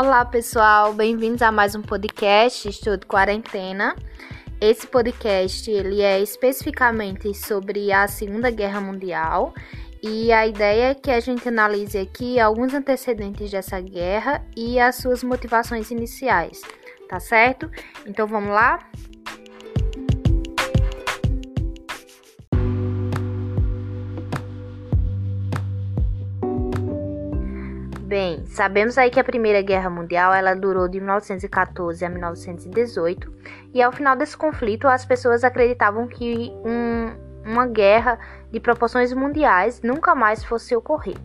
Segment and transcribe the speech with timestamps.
[0.00, 3.96] Olá, pessoal, bem-vindos a mais um podcast Estudo Quarentena.
[4.60, 9.52] Esse podcast ele é especificamente sobre a Segunda Guerra Mundial
[10.00, 14.94] e a ideia é que a gente analise aqui alguns antecedentes dessa guerra e as
[14.94, 16.62] suas motivações iniciais,
[17.08, 17.68] tá certo?
[18.06, 18.78] Então vamos lá?
[28.08, 33.30] Bem, sabemos aí que a Primeira Guerra Mundial ela durou de 1914 a 1918
[33.74, 37.12] e ao final desse conflito as pessoas acreditavam que um,
[37.44, 38.18] uma guerra
[38.50, 41.18] de proporções mundiais nunca mais fosse ocorrer.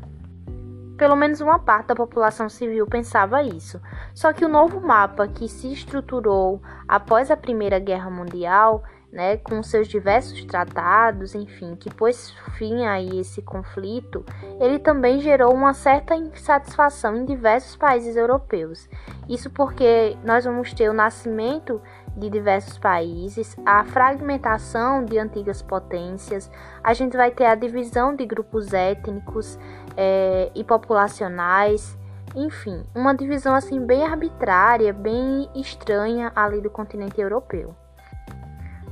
[0.97, 3.79] Pelo menos uma parte da população civil pensava isso.
[4.13, 9.61] Só que o novo mapa que se estruturou após a Primeira Guerra Mundial né, com
[9.61, 14.25] seus diversos tratados, enfim, que pôs fim a esse conflito,
[14.59, 18.89] ele também gerou uma certa insatisfação em diversos países europeus.
[19.29, 21.79] Isso porque nós vamos ter o nascimento
[22.17, 26.49] de diversos países, a fragmentação de antigas potências,
[26.83, 29.59] a gente vai ter a divisão de grupos étnicos
[29.95, 31.95] é, e populacionais,
[32.35, 37.75] enfim, uma divisão assim bem arbitrária, bem estranha ali do continente europeu.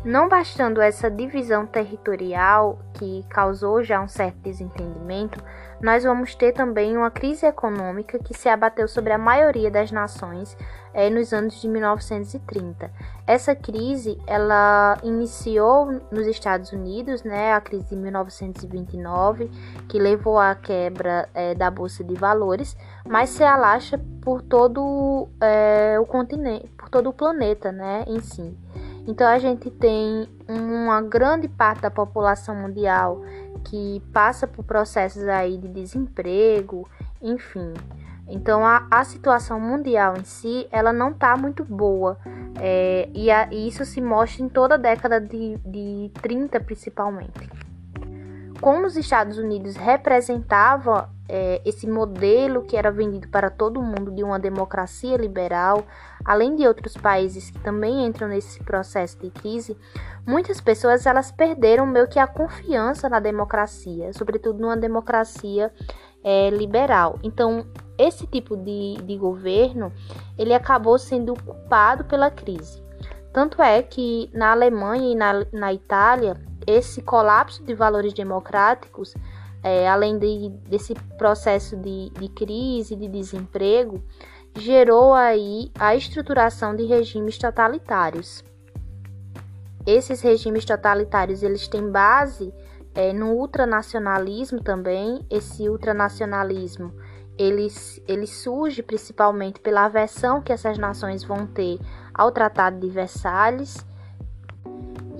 [0.04, 5.40] Não bastando essa divisão territorial que causou já um certo desentendimento,
[5.80, 10.58] nós vamos ter também uma crise econômica que se abateu sobre a maioria das nações
[10.92, 12.92] é, nos anos de 1930.
[13.28, 19.52] Essa crise ela iniciou nos Estados Unidos, né, a crise de 1929,
[19.88, 22.76] que levou à quebra é, da bolsa de valores,
[23.08, 28.58] mas se alastra por todo é, o continente, por todo o planeta, né, em si.
[29.08, 33.22] Então a gente tem uma grande parte da população mundial
[33.64, 36.88] que passa por processos aí de desemprego,
[37.22, 37.74] enfim.
[38.28, 42.18] Então a, a situação mundial em si ela não está muito boa
[42.60, 47.50] é, e, a, e, isso se mostra em toda a década de, de 30 principalmente.
[48.62, 54.24] Como os Estados Unidos representavam é, esse modelo que era vendido para todo mundo de
[54.24, 55.84] uma democracia liberal,
[56.24, 59.76] além de outros países que também entram nesse processo de crise,
[60.28, 65.74] muitas pessoas elas perderam meio que a confiança na democracia, sobretudo numa democracia
[66.24, 67.18] é, liberal.
[67.24, 67.66] Então,
[67.98, 69.92] esse tipo de, de governo
[70.38, 72.80] ele acabou sendo culpado pela crise.
[73.34, 76.36] Tanto é que na Alemanha e na, na Itália,
[76.68, 79.14] esse colapso de valores democráticos
[79.64, 84.04] é, além de, desse processo de, de crise, de desemprego,
[84.56, 88.44] gerou aí a estruturação de regimes totalitários.
[89.86, 92.54] Esses regimes totalitários eles têm base
[92.94, 95.26] é, no ultranacionalismo também.
[95.30, 96.94] Esse ultranacionalismo
[97.38, 97.68] ele,
[98.08, 101.80] ele surge principalmente pela aversão que essas nações vão ter
[102.14, 103.86] ao Tratado de Versalhes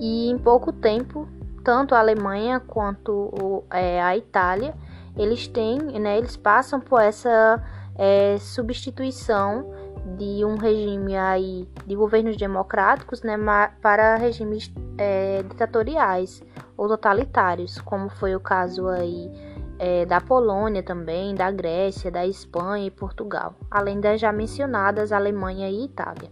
[0.02, 1.28] e em pouco tempo
[1.62, 4.74] tanto a Alemanha quanto é, a Itália,
[5.16, 7.62] eles têm, né, eles passam por essa
[7.96, 9.72] é, substituição
[10.18, 13.36] de um regime aí de governos democráticos, né,
[13.80, 16.42] para regimes é, ditatoriais
[16.76, 19.30] ou totalitários, como foi o caso aí
[19.78, 25.70] é, da Polônia também, da Grécia, da Espanha e Portugal, além das já mencionadas Alemanha
[25.70, 26.28] e Itália.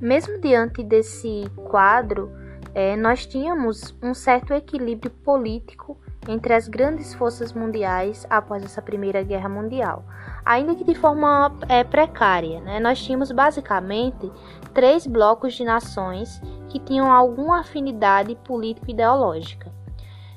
[0.00, 2.32] Mesmo diante desse quadro
[2.78, 9.20] é, nós tínhamos um certo equilíbrio político entre as grandes forças mundiais após essa Primeira
[9.24, 10.04] Guerra Mundial,
[10.44, 12.60] ainda que de forma é, precária.
[12.60, 12.78] Né?
[12.78, 14.30] Nós tínhamos basicamente
[14.72, 19.72] três blocos de nações que tinham alguma afinidade político-ideológica.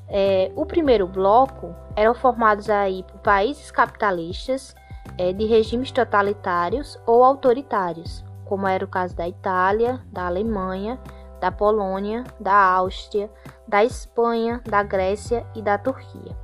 [0.08, 4.76] É, o primeiro bloco eram formados aí por países capitalistas
[5.16, 11.00] é, de regimes totalitários ou autoritários, como era o caso da Itália, da Alemanha
[11.42, 13.30] da Polônia, da Áustria,
[13.68, 16.38] da Espanha, da Grécia e da Turquia.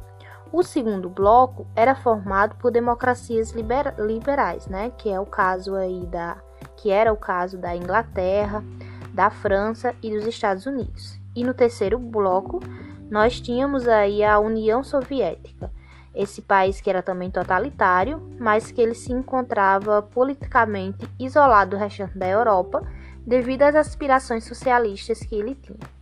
[0.51, 6.05] O segundo bloco era formado por democracias liber liberais, né, que é o caso aí
[6.07, 6.37] da
[6.75, 8.63] que era o caso da Inglaterra,
[9.13, 11.19] da França e dos Estados Unidos.
[11.35, 12.59] E no terceiro bloco,
[13.09, 15.71] nós tínhamos aí a União Soviética,
[16.13, 22.17] esse país que era também totalitário, mas que ele se encontrava politicamente isolado do restante
[22.17, 22.81] da Europa
[23.27, 25.97] devido às aspirações socialistas que ele tinha.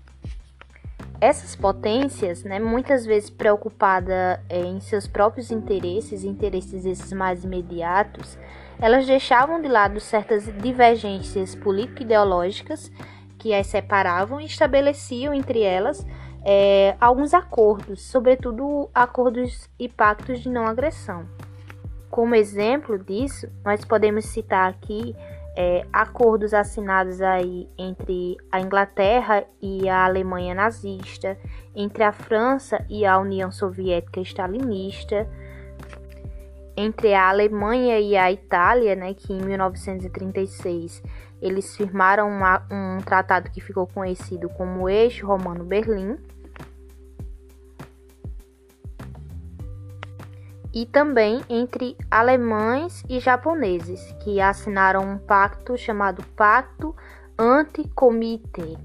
[1.19, 8.37] Essas potências, né, muitas vezes preocupadas é, em seus próprios interesses, interesses esses mais imediatos,
[8.79, 12.91] elas deixavam de lado certas divergências político-ideológicas
[13.39, 16.05] que as separavam e estabeleciam entre elas
[16.43, 21.25] é, alguns acordos, sobretudo acordos e pactos de não agressão.
[22.11, 25.15] Como exemplo disso, nós podemos citar aqui
[25.55, 31.37] é, acordos assinados aí entre a Inglaterra e a Alemanha nazista,
[31.75, 35.27] entre a França e a União Soviética stalinista,
[36.77, 41.01] entre a Alemanha e a Itália, né, que em 1936
[41.41, 46.17] eles firmaram uma, um tratado que ficou conhecido como Eixo Romano-Berlim.
[50.75, 56.93] E também entre alemães e japoneses, que assinaram um pacto chamado Pacto
[57.39, 58.75] Anticomité,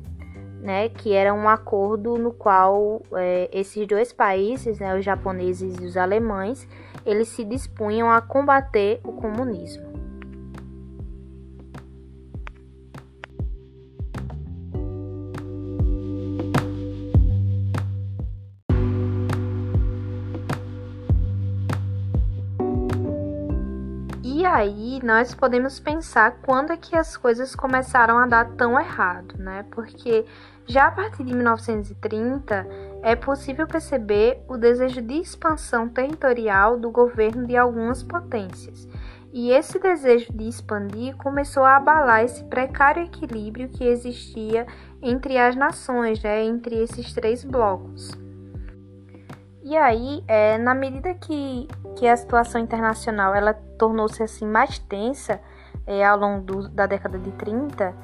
[0.60, 5.84] né, que era um acordo no qual é, esses dois países, né, os japoneses e
[5.84, 6.68] os alemães,
[7.04, 9.89] eles se dispunham a combater o comunismo.
[24.60, 29.64] Aí nós podemos pensar quando é que as coisas começaram a dar tão errado, né?
[29.70, 30.24] Porque
[30.66, 32.66] já a partir de 1930
[33.02, 38.86] é possível perceber o desejo de expansão territorial do governo de algumas potências.
[39.32, 44.66] E esse desejo de expandir começou a abalar esse precário equilíbrio que existia
[45.00, 48.10] entre as nações, né, entre esses três blocos.
[49.62, 55.40] E aí, é, na medida que, que a situação internacional ela tornou-se assim mais tensa
[55.86, 57.94] é, ao longo do, da década de 30,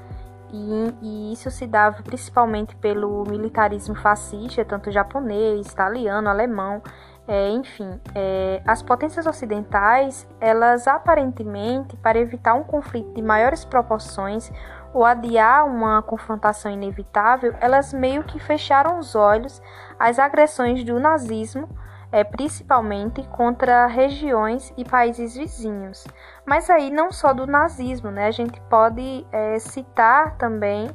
[0.51, 6.81] e, e, isso se dava principalmente pelo militarismo fascista, tanto japonês, italiano, alemão,
[7.29, 14.51] é, enfim, é, as potências ocidentais, elas aparentemente, para evitar um conflito de maiores proporções
[14.95, 19.61] ou adiar uma confrontação inevitável, elas meio que fecharam os olhos
[19.99, 21.69] às agressões do nazismo
[22.17, 26.07] é, principalmente contra regiões e países vizinhos.
[26.47, 28.27] Mas aí não só do nazismo, né?
[28.27, 30.91] A gente pode é, citar também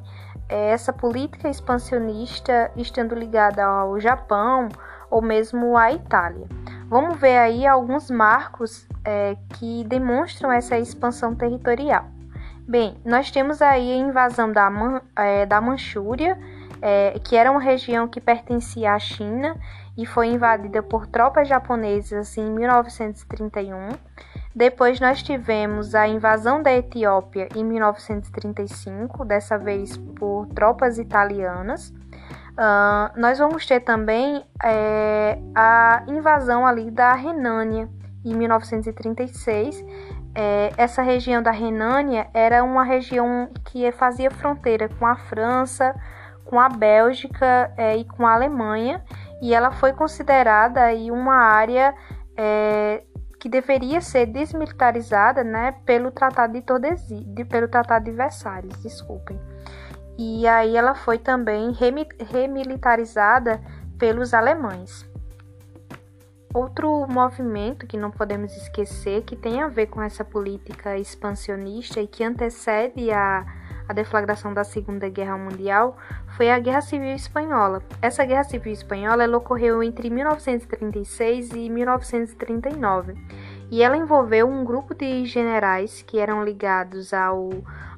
[0.49, 4.67] é, essa política expansionista estando ligada ao Japão
[5.11, 6.47] ou mesmo à Itália.
[6.87, 12.05] Vamos ver aí alguns marcos é, que demonstram essa expansão territorial.
[12.67, 16.35] Bem, nós temos aí a invasão da, Man, é, da Manchúria,
[16.81, 19.55] é, que era uma região que pertencia à China
[20.01, 23.89] e foi invadida por tropas japonesas em 1931.
[24.55, 31.89] Depois nós tivemos a invasão da Etiópia em 1935, dessa vez por tropas italianas.
[31.89, 37.87] Uh, nós vamos ter também é, a invasão ali da Renânia
[38.25, 39.85] em 1936.
[40.33, 45.95] É, essa região da Renânia era uma região que fazia fronteira com a França,
[46.43, 49.01] com a Bélgica é, e com a Alemanha
[49.41, 51.95] e ela foi considerada aí uma área
[52.37, 53.03] é,
[53.39, 59.39] que deveria ser desmilitarizada, né, pelo Tratado de Tordesilhas, de, pelo Tratado de Versalhes, desculpem.
[60.17, 61.71] E aí ela foi também
[62.29, 63.59] remilitarizada
[63.97, 65.09] pelos alemães.
[66.53, 72.07] Outro movimento que não podemos esquecer que tem a ver com essa política expansionista e
[72.07, 73.43] que antecede a
[73.87, 75.97] a deflagração da Segunda Guerra Mundial
[76.37, 77.81] foi a Guerra Civil Espanhola.
[78.01, 83.15] Essa Guerra Civil Espanhola ocorreu entre 1936 e 1939
[83.71, 87.49] e ela envolveu um grupo de generais que eram ligados ao,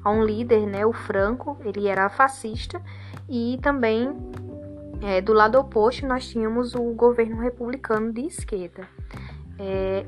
[0.04, 2.80] a um líder, né, o Franco, ele era fascista,
[3.28, 4.14] e também
[5.02, 8.88] é, do lado oposto nós tínhamos o governo republicano de esquerda.
[9.58, 10.04] É,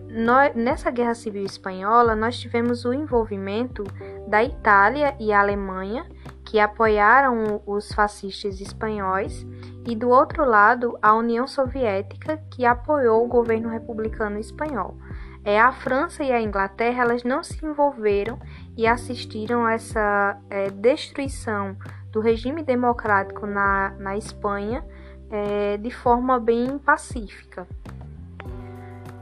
[0.54, 3.84] nessa Guerra Civil Espanhola, nós tivemos o envolvimento
[4.26, 6.06] da Itália e Alemanha,
[6.44, 9.46] que apoiaram os fascistas espanhóis,
[9.86, 14.96] e do outro lado, a União Soviética, que apoiou o governo republicano espanhol.
[15.44, 18.36] É, a França e a Inglaterra elas não se envolveram
[18.76, 21.76] e assistiram a essa é, destruição
[22.10, 24.84] do regime democrático na, na Espanha
[25.30, 27.66] é, de forma bem pacífica.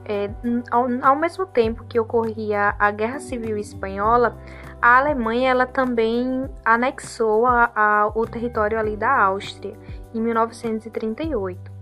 [0.06, 0.30] É,
[0.70, 4.36] ao, ao, mesmo tempo que ocorria a Guerra Civil Espanhola,
[4.80, 9.74] a Alemanha ela também anexou a, a, o território ali da Áustria
[10.12, 11.72] em 1938.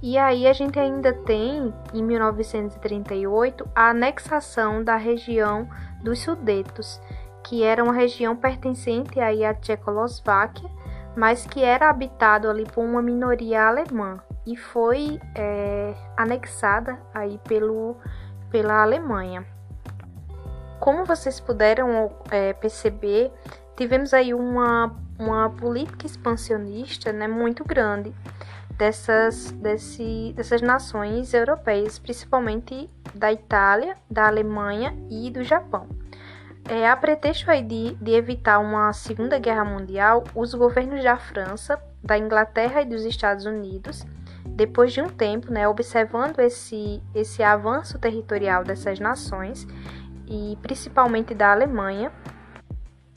[0.00, 5.68] E aí a gente ainda tem, em 1938, a anexação da região
[6.02, 7.00] dos Sudetos,
[7.42, 10.70] que era uma região pertencente aí à Tchecoslováquia,
[11.16, 17.96] mas que era habitado ali por uma minoria alemã e foi é, anexada aí pelo,
[18.50, 19.44] pela Alemanha.
[20.78, 23.32] Como vocês puderam é, perceber,
[23.76, 28.14] tivemos aí uma, uma política expansionista né, muito grande
[28.76, 35.88] dessas, desse, dessas nações europeias, principalmente da Itália, da Alemanha e do Japão.
[36.68, 41.80] É, a pretexto aí de, de evitar uma Segunda Guerra Mundial, os governos da França,
[42.02, 44.04] da Inglaterra e dos Estados Unidos,
[44.56, 49.66] depois de um tempo, né, observando esse, esse avanço territorial dessas nações,
[50.26, 52.10] e principalmente da Alemanha,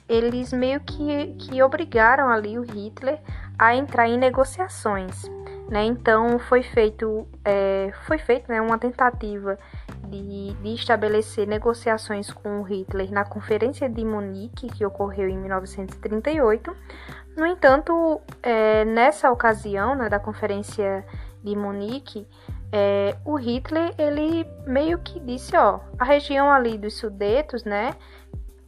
[0.08, 3.19] eles meio que, que obrigaram ali o Hitler
[3.58, 5.29] a entrar em negociações.
[5.69, 5.86] Né?
[5.86, 9.58] Então foi feito, é, foi feito né, uma tentativa
[10.08, 16.75] de, de, estabelecer negociações com o Hitler na Conferência de Munique, que ocorreu em 1938.
[17.38, 21.05] No entanto, é, nessa ocasião né, da Conferência
[21.43, 22.27] de Munique,
[22.72, 27.96] é, o Hitler ele meio que disse, ó, a região ali dos Sudetos, né,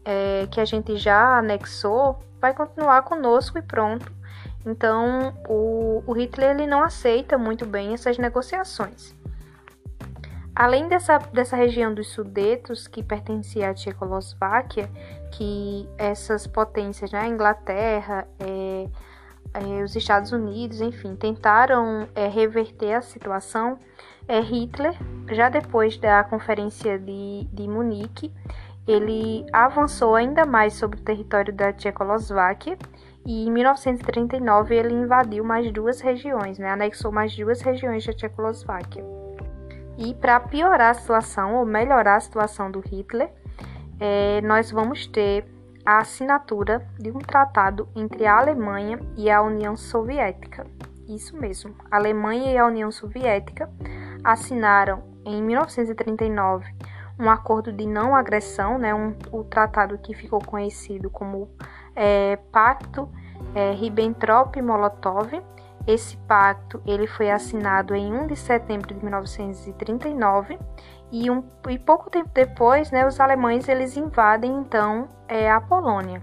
[0.03, 4.11] é, que a gente já anexou, vai continuar conosco e pronto.
[4.65, 9.15] Então, o, o Hitler ele não aceita muito bem essas negociações.
[10.55, 14.89] Além dessa, dessa região dos Sudetos, que pertencia à Tchecoslováquia,
[15.31, 18.87] que essas potências, né, Inglaterra, é,
[19.53, 23.77] é, os Estados Unidos, enfim, tentaram é, reverter a situação,
[24.27, 24.97] é, Hitler,
[25.31, 28.31] já depois da Conferência de, de Munique,
[28.87, 32.77] ele avançou ainda mais sobre o território da Tchecoslováquia
[33.25, 36.69] e em 1939 ele invadiu mais duas regiões, né?
[36.71, 39.03] anexou mais duas regiões da Tchecoslováquia.
[39.97, 43.29] E para piorar a situação ou melhorar a situação do Hitler,
[43.99, 45.45] é, nós vamos ter
[45.85, 50.65] a assinatura de um tratado entre a Alemanha e a União Soviética.
[51.07, 53.69] Isso mesmo, a Alemanha e a União Soviética
[54.23, 56.65] assinaram em 1939
[57.19, 61.49] um acordo de não agressão, né, um, o tratado que ficou conhecido como
[61.95, 63.07] é, Pacto
[63.53, 65.41] é, Ribbentrop-Molotov.
[65.87, 70.59] Esse pacto ele foi assinado em 1 de setembro de 1939
[71.11, 76.21] e, um, e pouco tempo depois, né, os alemães eles invadem então é, a Polônia.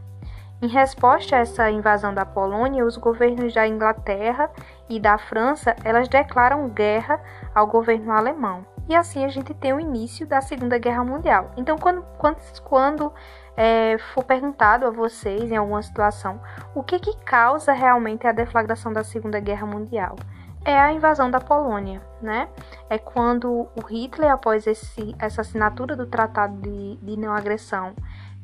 [0.61, 4.51] Em resposta a essa invasão da Polônia, os governos da Inglaterra
[4.89, 7.21] e da França elas declaram guerra
[7.55, 8.65] ao governo alemão.
[8.89, 11.53] E assim a gente tem o início da Segunda Guerra Mundial.
[11.57, 13.13] Então, quando, quando, quando
[13.57, 16.41] é, for perguntado a vocês em alguma situação
[16.75, 20.17] o que, que causa realmente a deflagração da Segunda Guerra Mundial,
[20.65, 22.49] é a invasão da Polônia, né?
[22.91, 27.95] É quando o Hitler, após esse, essa assinatura do Tratado de, de Não Agressão,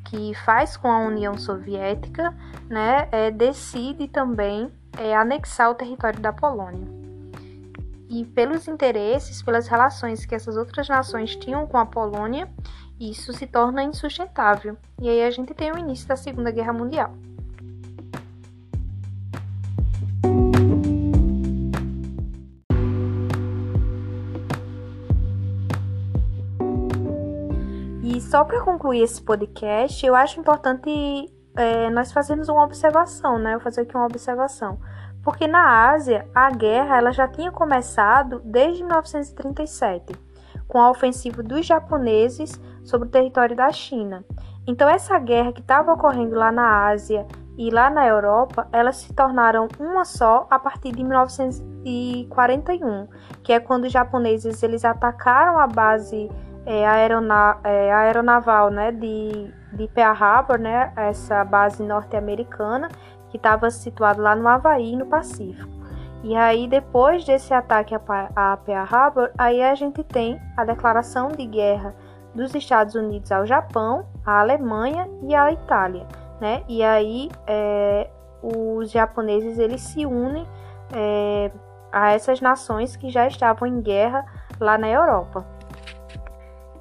[0.05, 2.35] que faz com a União Soviética,
[2.69, 7.04] né, é, decide também é, anexar o território da Polônia.
[8.15, 12.49] E pelos interesses, pelas relações que essas outras nações tinham com a Polônia,
[13.01, 14.77] isso se torna insustentável.
[15.03, 17.13] E aí a gente tem o início da Segunda Guerra Mundial.
[28.01, 30.89] E só para concluir esse podcast, eu acho importante
[31.57, 33.57] é, nós fazermos uma observação, né?
[33.57, 34.79] Eu fazer aqui uma observação.
[35.25, 40.15] Porque na Ásia, a guerra ela já tinha começado desde 1937,
[40.69, 44.23] com a ofensiva dos japoneses sobre o território da China.
[44.67, 47.27] Então essa guerra que estava ocorrendo lá na Ásia
[47.57, 53.07] e lá na Europa, elas se tornaram uma só a partir de 1941,
[53.43, 56.31] que é quando os japoneses eles atacaram a base
[56.67, 62.89] é, é, aeronaval né, de, de Pearl Harbor, né, essa base norte-americana,
[63.35, 65.69] que estava situada lá no Havaí, no Pacífico.
[66.23, 68.01] E aí, depois desse ataque a,
[68.37, 71.97] a Pearl Harbor, aí a gente tem a declaração de guerra
[72.33, 76.07] dos Estados Unidos ao Japão, à Alemanha e à Itália,
[76.41, 76.63] né?
[76.69, 78.09] E aí é,
[78.41, 80.47] os japoneses eles se unem
[80.95, 81.51] é,
[81.91, 84.25] a essas nações que já estavam em guerra
[84.61, 85.45] lá na Europa.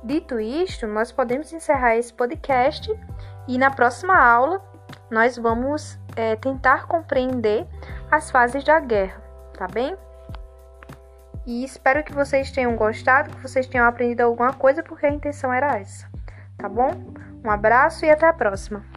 [0.03, 2.93] Dito isto, nós podemos encerrar esse podcast
[3.47, 4.61] e na próxima aula
[5.13, 7.65] nós vamos é, tentar compreender
[8.11, 9.21] as fases da guerra,
[9.57, 9.95] tá bem?
[11.45, 15.53] E espero que vocês tenham gostado, que vocês tenham aprendido alguma coisa, porque a intenção
[15.53, 16.09] era essa.
[16.57, 16.91] Tá bom?
[17.43, 18.92] Um abraço e até a próxima!